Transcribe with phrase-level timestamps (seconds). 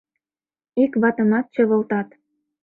[0.83, 2.07] Ик ватымат чывылтат.